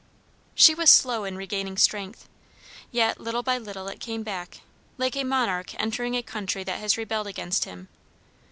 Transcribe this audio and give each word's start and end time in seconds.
_"She 0.55 0.73
was 0.73 0.89
slow 0.89 1.25
in 1.25 1.37
regaining 1.37 1.77
strength. 1.77 2.27
Yet 2.89 3.19
little 3.21 3.43
by 3.43 3.59
little 3.59 3.87
it 3.87 3.99
came 3.99 4.23
back, 4.23 4.61
like 4.97 5.15
a 5.15 5.23
monarch 5.23 5.79
entering 5.79 6.15
a 6.15 6.23
country 6.23 6.63
that 6.63 6.79
has 6.79 6.97
rebelled 6.97 7.27
against 7.27 7.65
him. 7.65 7.87